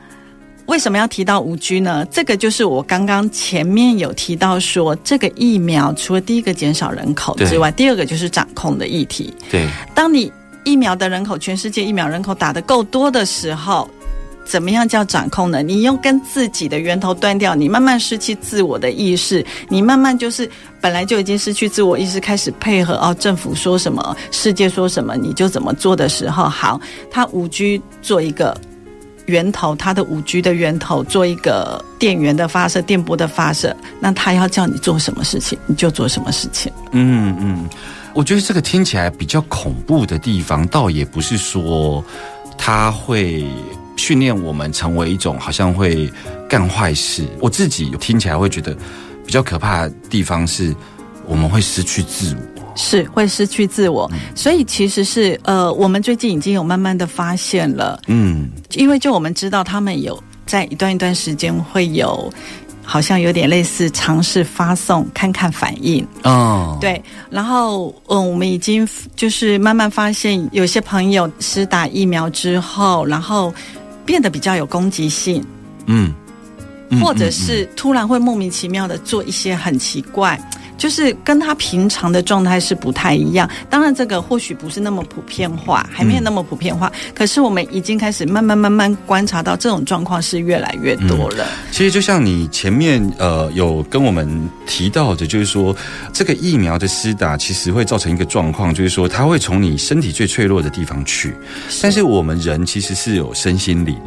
[0.67, 2.05] 为什么要提到五 G 呢？
[2.11, 9.33] 这个就是我刚刚前面有提到说，这个疫苗除了第一个减少人口之外，第二个就是掌控的议题。
[9.51, 10.31] 对，当你
[10.63, 13.87] 疫苗的人口，全世界疫苗人口打得够多的时候，
[14.43, 15.61] 怎么样叫掌控呢？
[15.61, 20.49] 你用跟自己的源头断掉，你慢慢失去自我的意识，你慢慢就是
[20.81, 28.57] 本来就已经失去自我意识，开始配合哦，政府说什么，世界说什么，你就怎么做的时候，好，他五 G 做一个。
[29.25, 36.71] 源头，它的五 G 的源头做一个电源的发射、电波的发射，那他要叫你做什么事情，你就做什么事情。
[36.91, 37.69] 嗯嗯，
[38.13, 42.03] 我觉得这个听起来比较恐怖的地方，倒也不是说
[42.57, 43.45] 他会
[43.95, 46.11] 训练我们成为一种好像会
[46.47, 47.25] 干坏事。
[47.39, 48.75] 我自己听起来会觉得
[49.25, 50.75] 比较可怕的地方是，
[51.25, 52.54] 我们会失去自我。
[52.75, 62.31] 是会失去自我，所以其实是呃，我们最近已经有慢慢的发现了，嗯，因为就我们知道他们有在一段一段时间会有，
[62.83, 66.05] 好像有点类似尝试发送看看反应。
[66.23, 73.53] 哦，对，然后嗯，我们已经就是慢慢发现有些朋友施打疫苗之后，然后
[74.05, 75.43] 变得比较有攻击性，
[75.87, 76.13] 嗯，
[77.01, 80.39] 或者是突然会莫名其妙的做一些很奇怪。
[80.77, 83.49] 就是跟他平常的状态是不太一样。
[83.69, 86.91] 当然，这个或许不是那么普遍化，还没有那么普遍化。
[87.13, 91.47] 可是，我们已经开始慢慢慢慢观察到这种状况是越来越多了。
[91.71, 94.29] 其实，就像你前面呃有跟我们
[94.67, 95.73] 提到的，就是说
[96.11, 101.33] 这个疫苗的施打其实会造成一个状况，就是说它会从你身体最脆弱的地方去。
[101.81, 103.97] 但是，我们人其实是有身心灵。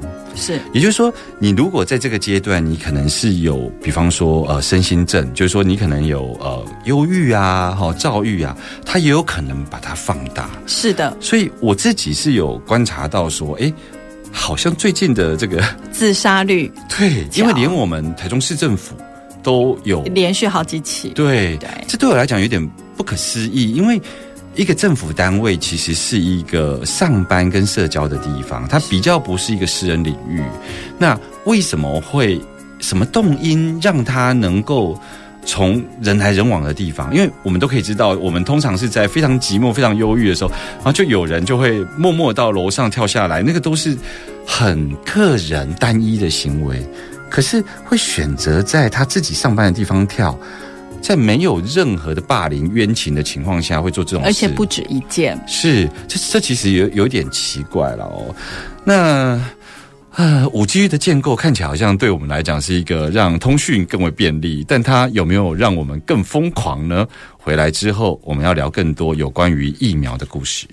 [0.41, 10.49] 是，也就是说，你如果在这个阶段，你可能是有，比方说，呃，身心症，就是说，你可能有呃忧郁啊，哈，躁郁啊，它也有可能把它放大。
[10.67, 13.71] 是的，所以我自己是有观察到说，哎，
[14.33, 18.95] 好像最近的这个自杀率， 对，因为连我们台中市政府
[19.43, 22.65] 都有连续好几起，对，这对我来讲有点
[22.97, 24.01] 不可思议，因为
[24.55, 30.43] 一个政府单位其实是一个上班跟社交的地方，它比较不是一个私人领域。
[30.99, 32.41] 那为什么会
[32.81, 34.99] 什么动因让他能够？
[35.47, 43.97] 从人来人往的地方，因为我们都可以知道，我们通常是在非常寂寞、非常忧郁的时候，然后就有人就会默默到楼上跳下来，那个都是
[44.47, 46.87] 很个人单一的行为。
[47.31, 50.39] 可是会选择在他自己上班的地方跳，
[51.01, 55.43] 在没有任何的霸凌冤情的情况下，会做这种事，而且不止一件。
[55.47, 58.35] 是，这这其实有有点奇怪了哦。
[58.85, 59.41] 那。
[60.19, 67.07] 呃，五 G 的建构看起来好像对我们来讲是一个让通讯更为便利，但它有没有让我们更疯狂呢？
[67.37, 70.67] 回来之后，我们要聊更多有关于疫苗的故事。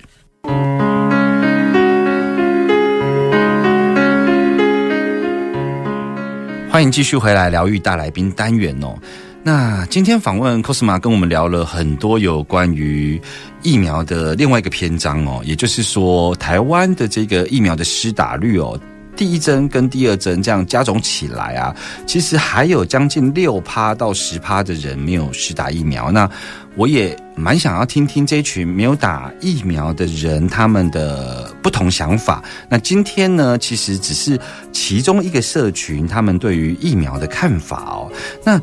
[6.71, 8.97] 欢迎继续回来疗愈大来宾单元哦。
[9.43, 13.21] 那今天访问 Cosma 跟我们聊了很多有关于
[13.61, 18.79] 疫苗的另外一个篇章哦，也就是说台湾的这个疫苗的施打率哦。
[19.15, 21.75] 第一针跟第二针这样加总起来啊，
[22.05, 26.11] 其实还有将近六趴到十趴的人没有施打疫苗。
[26.11, 26.29] 那
[26.75, 32.43] 我也蛮想要听听这群没有打疫苗的人他们的不同想法。
[32.69, 34.37] 那今天呢，其实只是
[34.73, 38.11] 其中一个社群他们对于疫苗的看法哦。
[38.43, 38.61] 那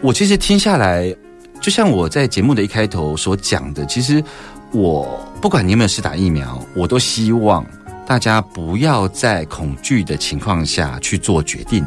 [0.00, 1.14] 我其实听下来，
[1.60, 4.24] 就像我在节目的一开头所讲的，其实
[4.72, 7.64] 我不管你有没有施打疫苗，我都希望。
[8.06, 11.84] 大家不要在恐惧的情况下去做决定，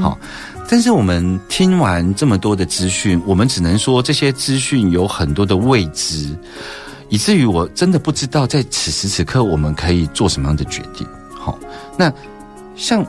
[0.00, 0.18] 好。
[0.70, 6.36] 但是我们听完这么多的资讯，我们只能说这些资讯有很多的未知，
[7.08, 11.06] 以至于我真的不知道在此时此刻我们可以做什么样的决定。
[11.34, 11.58] 好，
[11.96, 12.12] 那
[12.76, 13.04] 像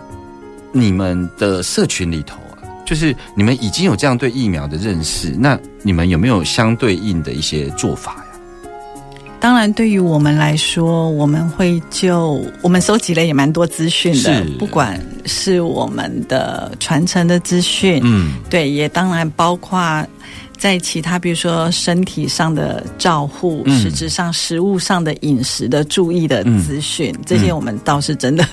[0.72, 8.24] 你们的社群里头啊，就是你们已经有这样对疫苗的认识，那你们有没有相对应的一些做法？
[9.40, 20.06] 当然，对于我们来说，我们会就我们收集了也蛮多资讯的，不管是我们的传承的资讯，嗯，对，也当然包括
[20.58, 28.46] 在其他，比如说身体上的照护，实质上食物上的饮食的注意的资讯，这些我们倒是真的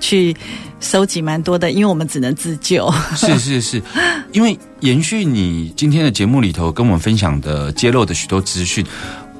[0.00, 0.34] 去
[0.78, 2.88] 收集蛮多的，因为我们只能自救。
[3.16, 3.82] 是是是，
[4.30, 8.86] 因为延续你今天的节目里头跟我们分享的揭露的许多资讯。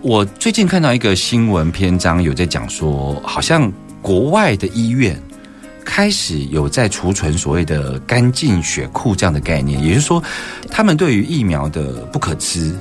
[0.01, 5.21] 我最近看到一个新闻篇章，有在讲说，好像国外的医院
[5.85, 10.23] 开始有在储存所谓的干净血库这样的概念，也就是说，
[10.71, 12.73] 他们对于疫苗的不可知，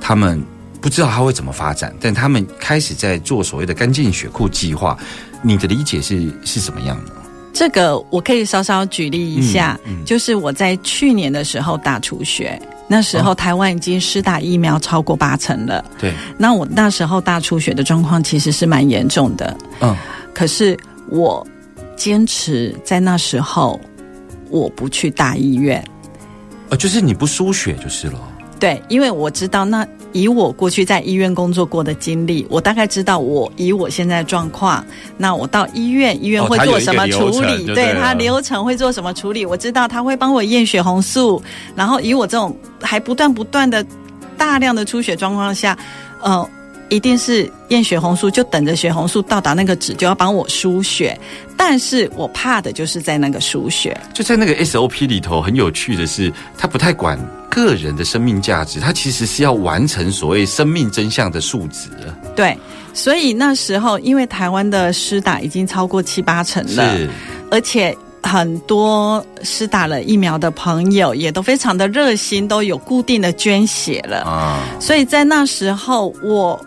[0.00, 0.42] 他们
[0.80, 4.96] 不知道它会怎么发展，但他们开始在做所谓的干净血库计划。
[5.42, 7.21] 你的理解是是什么样的？
[7.52, 12.60] 这个我可以稍稍举例一下，就是我在去年的时候大出血。
[12.88, 15.82] 那时候台湾已经施打疫苗超过八成了。
[15.98, 16.12] 对。
[16.36, 19.56] 那我那时候大出血的状况其实是蛮严重的。
[19.80, 19.96] 嗯。
[20.34, 21.46] 可是我
[21.96, 23.80] 坚持在那时候
[24.50, 25.82] 我不去大医院。
[26.68, 28.18] 呃，就是你不输血就是了。
[28.62, 29.84] 对，因为我知道那。
[30.12, 34.84] 以我过去在医院工作过的经历，我大概知道我以我现在状况，
[35.16, 37.64] 那我到医院，医院会做什么处理？
[37.74, 39.44] 对它流程会做什么处理？
[39.44, 41.42] 我知道他会帮我验血红素，
[41.74, 43.84] 然后以我这种还不断不断的
[44.36, 45.76] 大量的出血状况下，
[46.20, 46.48] 呃。
[46.88, 51.18] 一定是验血红素，就等着血红素到达那个值就要帮我输血。
[51.64, 57.16] 但是我怕的就是在那个输血，就在那个 SOP 里头，很有趣的是，他不太管
[57.48, 61.88] 个人的生命价值，他其实是要完成所谓生命真相的数值。
[62.34, 62.58] 对，
[62.92, 66.98] 所以那时候因为台湾的施打已经超过七八成了，
[67.48, 74.58] 而且很多施打了疫苗的朋友也都非常的热心，都有固定的捐血了啊。
[74.80, 76.60] 所以在那时候我。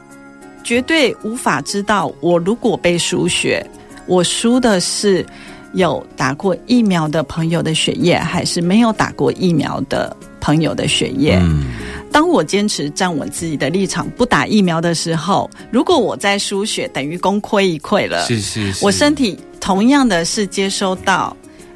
[0.64, 3.64] 绝对无法知道，我如果被输血，
[4.08, 5.26] 我输的是
[5.74, 11.38] 有打过疫苗的朋友的血液，还是没有打过疫苗的朋友的血液。
[11.42, 11.66] 嗯
[12.12, 18.26] 当我坚持站我自己的立场，不打疫苗的时候，如果我在输血，等于功亏一篑了。
[18.26, 21.36] 是是，我身体同样的是接收到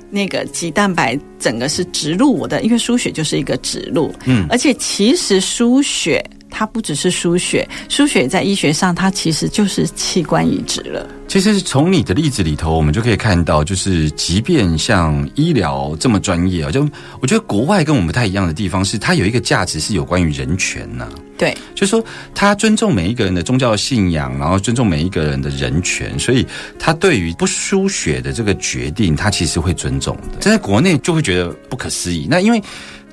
[0.10, 4.16] 那个肌蛋白，整个是植入我的，因为输血就是一个植入。
[4.24, 6.24] 嗯，而且其实输血。
[6.50, 11.08] 它不只是输血，输血在医学上，它其实就是器官移植了。
[11.28, 16.88] 其实从你的例子里头，我们就可以看到，就是即便像医疗这么专业啊，就
[17.22, 21.08] 我觉得国外跟我们不太一样的地方是，它有一个价值是有关于人权呐。
[21.38, 22.04] 对，就是说
[22.36, 26.46] 他尊重每一个人的宗教信仰，然后尊重每一个人的人权，所以
[26.78, 30.40] 他对于不输血的这个决定，他其实会尊重的。
[30.40, 32.28] 在国内就会觉得不可思议。
[32.30, 32.62] 那因为。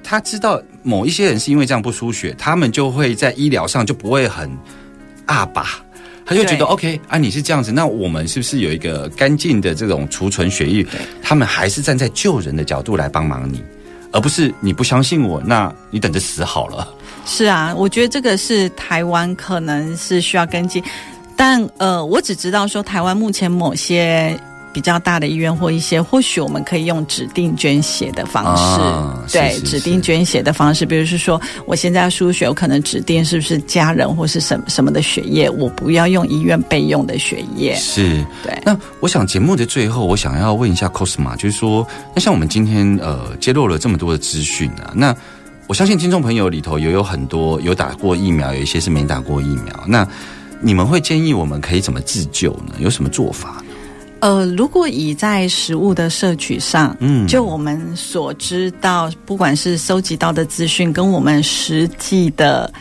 [0.08, 4.48] 他知道某一些人是因为这样不输血，他们就会在医疗上就不会很
[5.26, 5.82] 啊吧。
[6.24, 10.86] 他就觉得 OK 啊，你是这样子，那我们是不是有一个干净的这种储存血液？
[11.20, 13.60] 他们还是站在救人的角度来帮忙你，
[14.12, 16.86] 而不是你不相信我，那你等着死好了。
[17.24, 20.80] 是啊，我觉得这个是台湾可能是需要跟进，
[21.36, 24.38] 但呃，我只知道说台湾目前某些。
[24.76, 38.52] 比较大的医院或一些，或许我们可以用指定捐血的方式，啊是对是指定捐血的方式，比如是说，我现在要输血，我可能指定是不是家人或是什么什么的血液，我不要用医院备用的血液，是，对。
[38.66, 45.16] 那我想节目的最后，我想要问一下 Cosma，就是说，那像我们今天呃揭露了这么多的资讯啊，那
[45.66, 49.84] 我相信听众朋友里头也有很多有打过疫苗，有一些是没打过疫苗。
[49.86, 50.06] 那
[50.60, 52.74] 你们会建议我们可以怎么自救呢？
[52.78, 53.62] 有什么做法？
[54.20, 62.72] 呃，如果以在食物的摄取上，嗯就我们所知道，不管是收集到的资讯，跟我们实际的。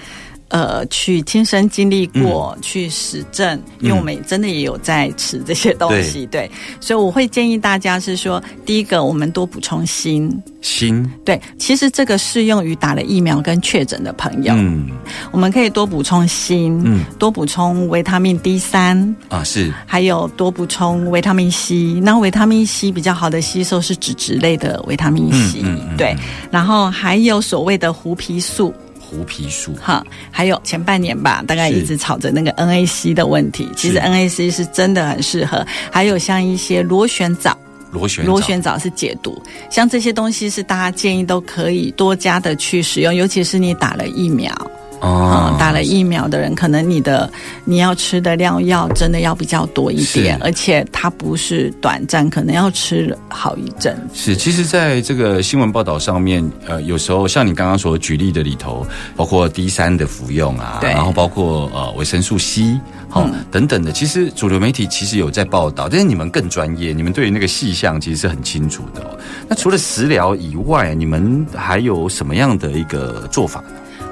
[0.49, 10.31] 呃，去亲身经历过，去实证，因为我们真的也有在吃这些东西，对，所以我会建议大家是说，第一个，我们多补充锌，
[10.61, 14.87] 锌，对，其实这个适用于打了疫苗跟确诊的朋友，嗯。
[15.31, 17.03] 我们可以多补充锌，嗯。
[17.17, 19.73] 多补充维他命 D 三，啊是。
[19.85, 21.75] 还有多补充维他命 C。
[22.01, 25.63] 那维他命 C 比较好的吸收是脂质类的维他命 C，、
[25.97, 26.15] 对。
[26.51, 28.73] 然后还有所谓的胡皮素，
[29.05, 33.69] 胡皮树，哈，还有前半年吧，大概一直吵着那个 NAC 的问题。
[33.75, 37.55] 其实 NAC 是真的很适合，还有像一些螺旋藻。
[37.91, 44.53] 螺旋藻螺旋藻是解毒，像这些东西是大家建议都可以多加的去使用，尤其是你打了疫苗，
[45.01, 47.31] 哦嗯，打了疫苗的人，可能你的
[47.63, 54.13] 你要吃的量要真的要比较多一点，而且它不是短暂，可能要吃好一阵子。
[54.13, 58.85] 是，其实，在这个新闻报道上面，呃，有时候像你刚刚所举例的里头，
[59.15, 62.79] 包括 D 三的服用啊，然后包括呃维生素 C，
[63.09, 69.19] 好、嗯等等的，其实主流媒体其实有在报道，但是你们更专业，你们对于那个细项其实是很清楚的、哦。
[69.47, 73.67] 那除了食疗以外，你们还有什么样的一个做法呢？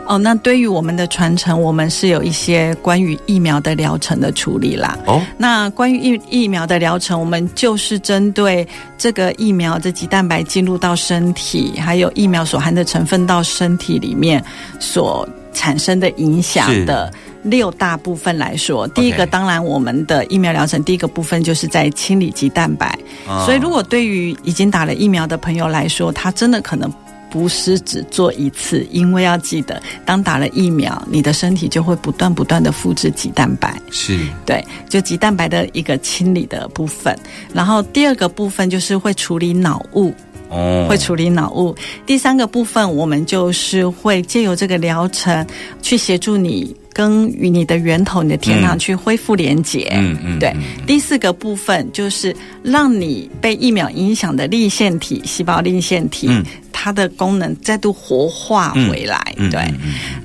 [0.05, 4.97] 哦，那对于我们的传承，我们是有一些关于疫苗的疗程的处理啦。
[5.05, 14.43] 哦，那关于疫疫苗的疗程，我们就是针对这个疫苗的肌蛋白进入到身体，还有疫苗所含的成分到身体里面
[14.79, 17.11] 所产生的影响的
[17.43, 18.87] 六大部分来说。
[18.89, 22.87] 第一个，当然我们的疫苗疗程第一个部分就是在清理肌蛋白。
[23.27, 26.91] 啊所以，如果对于已经打了疫苗的朋友来说，他真的可能。
[27.33, 33.75] 不是只做一次，因为要记得，当打了疫苗，你的身体就会不断不断的复制肌蛋白。
[33.89, 37.17] 是对，就肌蛋白的一个清理的部分。
[37.51, 40.13] 然后第二个部分就是会处理脑雾，
[40.49, 41.75] 哦，会处理脑雾。
[42.05, 45.43] 第三个部分，我们就是会借由这个疗程
[45.81, 46.75] 去协助你。
[46.93, 50.61] 跟与你的源头、你的天堂嗯去恢复连接，嗯嗯对嗯。
[50.85, 59.73] 第四个部分就是让你被疫苗影响的立腺体、细胞立腺体，嗯它的功能再度活化回来，对。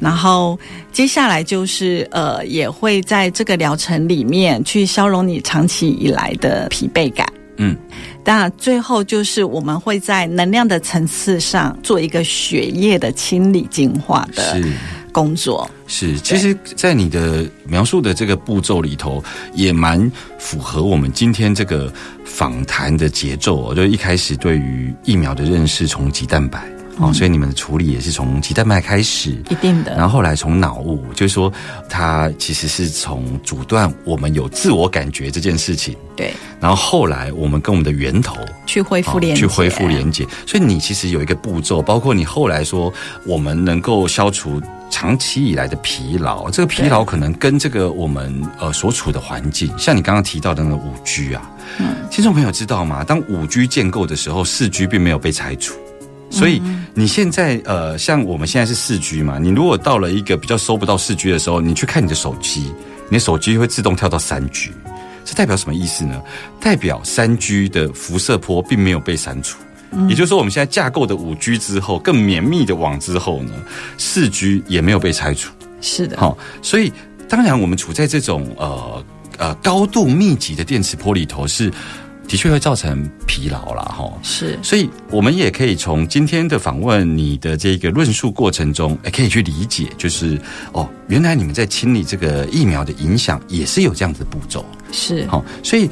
[0.00, 0.58] 然后
[0.92, 7.26] 接下来就是呃，也会在这个疗程里面去消融你长期以来的疲惫感。
[7.58, 7.76] 嗯，
[8.24, 14.72] 当然最后就是我们会在能量的层次上做一个血液的清理净化的是。
[15.18, 15.68] 工作。
[15.86, 19.22] 是，其实，在你的描述的这个步骤里头，
[19.54, 21.92] 也蛮符合我们今天这个
[22.24, 23.74] 访谈的节奏、哦。
[23.74, 26.62] 就一开始对于疫苗的认识，从鸡蛋白
[26.98, 29.30] 哦，所以你们的处理也是从鸡蛋白开始。
[29.48, 31.50] 一定的，然后后来从脑雾，就是说
[31.88, 40.26] 它其实是从阻断我们有自我感觉这件事情，对，然后后来我们跟我们的源头去恢复连接，去恢复连接。
[40.46, 42.92] 所以你其实有一个步骤，包括你后来说
[43.24, 44.60] 我们能够消除
[44.90, 53.04] 长期以来的疲劳，这个疲劳可能跟这个我们呃所处的环境，像你刚刚提到的那个五 G 啊，嗯，听众朋友知道吗？
[53.04, 55.74] 当五 G 建构的时候，四 G 并没有被拆除。
[56.30, 56.60] 所以
[56.92, 62.72] 你现在呃，像我们现在是四 G 嘛，你如果到了一个比较收不到四 G 的时候，你去看你的手机，
[63.08, 64.70] 你的手机会自动跳到三 G，
[65.24, 66.20] 这代表什么意思呢？
[66.60, 69.58] 代表三 G 的辐射波并没有被删除。
[70.08, 73.52] 也就是说，我们现在架构的五 G 之后，更绵密的网之后呢，
[73.96, 75.52] 四 G 也没有被拆除。
[75.80, 76.92] 是的，好、所以
[77.28, 79.04] 当然我们处在这种呃
[79.38, 81.72] 呃高度密集的电磁波里头是。
[82.30, 90.38] 的确会造成疲劳啦，哈，是，所以我们也可以从今天的访问你的这个论述过程中，哎，可以去理解，就是
[90.74, 94.62] 哦，原来你们在清理这个疫苗的影响，也是有这样子的步骤，
[94.92, 95.88] 是，好、所以。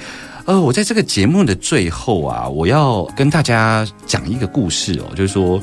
[0.47, 5.61] 呃，我在这个节目的最后啊，我要跟大家讲一个故事哦，就是说，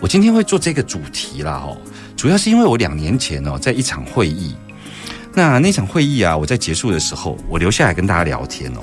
[0.00, 1.78] 我今天会做这个主题啦，哦，
[2.16, 4.56] 主要是因为我两年前哦，在一场会议，
[5.34, 8.80] 那那场会议啊，我在结束的时候，我留下来跟大家聊天哦。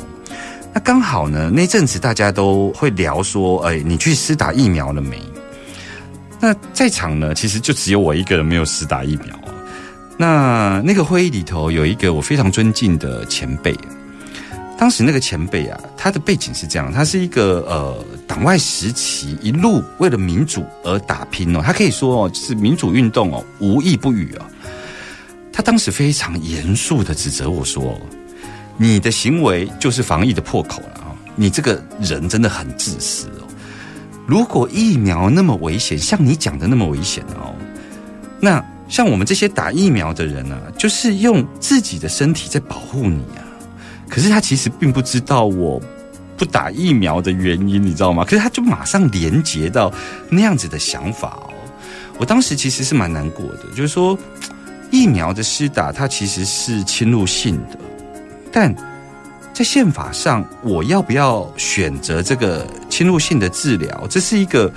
[0.74, 5.20] 那刚好呢，那阵子大家都会聊说，哎，你去施打疫苗了没？
[6.40, 9.38] 那在场呢，其实就只有我一个人没有施打疫苗。
[10.18, 13.76] 那那个会议里头有一个我非常尊敬的前辈，
[14.78, 24.46] 当时那个前辈啊，他的背景是这样，他是一个呃党外时期一路为了民主而打拼哦，他可以说哦，就是民主运动哦无义不语哦。
[25.54, 28.00] 他当时非常严肃的指责我说
[28.78, 31.16] ：“你的行为就是防疫的破口了啊！
[31.36, 33.48] 你这个人真的很自私哦。
[34.28, 37.56] 如果疫苗那么危险，像你讲的那么危险哦，
[38.42, 43.42] 那……”像我们这些打疫苗的人呢，就是用自己的身体在保护你啊。
[44.16, 45.82] 可是他其实并不知道我
[46.38, 48.24] 不打疫苗的原因，你知道吗？
[48.24, 49.91] 可是他就马上连接到
[50.30, 51.53] 那样子的想法哦。
[52.18, 54.18] 我当时其实是蛮难过的，就是说
[54.89, 57.78] 疫苗的施打它其实是侵入性的，
[58.53, 58.74] 但
[59.53, 64.72] 在宪法上，我要不要选择这个侵入性的治疗，这是一个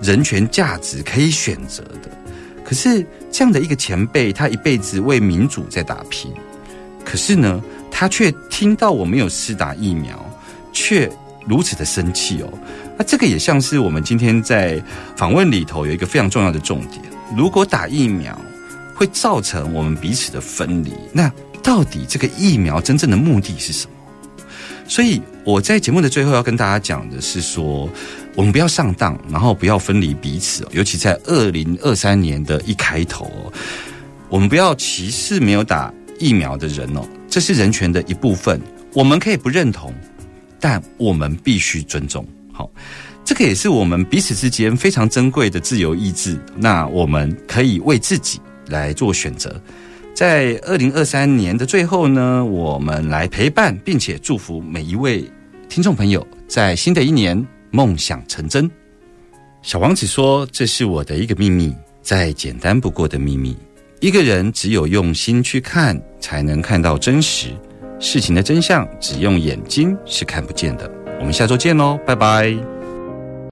[0.00, 2.08] 人权价值可以选择的。
[2.64, 6.32] 可是这样的一个前辈，他一辈子为民主在打拼，
[7.08, 10.22] 可是呢，他却听到我没有施打疫苗，
[10.74, 11.10] 却
[11.46, 12.52] 如此的生气哦。
[12.98, 14.78] 那这个也像是我们今天在
[15.16, 17.00] 访问里头有一个非常重要的重点：
[17.34, 18.38] 如果打疫苗
[18.94, 21.32] 会造成我们彼此的分离，那
[21.62, 24.44] 到底这个疫苗真正的目的是什么？
[24.86, 27.88] 所以我在节目的最后要跟大家讲的是说。
[28.36, 33.52] 我们不要上当，然后不要分离彼此，尤其在二零二三年的一开头，
[34.28, 38.60] 我们不要歧视没有打疫苗的人哦，这是人权的一部分，
[38.94, 39.94] 我们可以不认同，
[40.60, 42.26] 但我们必须尊重。
[42.52, 42.70] 好，
[43.24, 46.38] 这个也是我们彼此之间非常珍贵的自由意志。
[46.56, 49.60] 那我们可以为自己来做选择，
[50.14, 55.24] 在二零二三年的最后呢，我们来陪伴并且祝福每一位
[55.68, 57.46] 听众朋友，在新的一年。
[57.70, 58.68] 梦想成真，
[59.60, 63.54] 小王子说：“这是我的一个秘密，再简单不过的秘密。
[64.00, 67.48] 一个人只有用心去看，才能看到真实
[67.98, 68.88] 事情的真相。
[69.00, 72.77] 只用眼睛是看不见的。”我们下周见喽，拜拜。